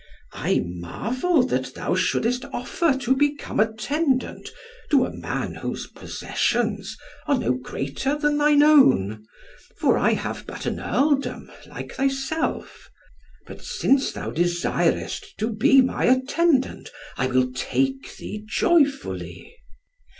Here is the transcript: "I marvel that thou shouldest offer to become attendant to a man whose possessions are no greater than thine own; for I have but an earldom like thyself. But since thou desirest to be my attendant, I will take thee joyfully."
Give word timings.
"I 0.33 0.63
marvel 0.65 1.43
that 1.45 1.75
thou 1.75 1.93
shouldest 1.93 2.45
offer 2.45 2.97
to 3.01 3.15
become 3.15 3.59
attendant 3.59 4.49
to 4.89 5.05
a 5.05 5.13
man 5.15 5.53
whose 5.53 5.85
possessions 5.85 6.97
are 7.27 7.37
no 7.37 7.51
greater 7.53 8.17
than 8.17 8.39
thine 8.39 8.63
own; 8.63 9.23
for 9.77 9.99
I 9.99 10.13
have 10.13 10.47
but 10.47 10.65
an 10.65 10.79
earldom 10.79 11.51
like 11.67 11.91
thyself. 11.93 12.89
But 13.45 13.61
since 13.61 14.11
thou 14.11 14.31
desirest 14.31 15.37
to 15.37 15.51
be 15.53 15.81
my 15.83 16.05
attendant, 16.05 16.89
I 17.15 17.27
will 17.27 17.51
take 17.53 18.17
thee 18.17 18.43
joyfully." 18.43 19.55